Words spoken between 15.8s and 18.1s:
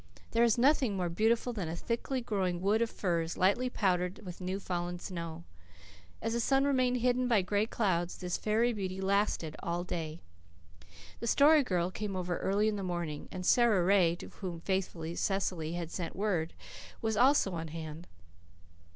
sent word, was also on hand.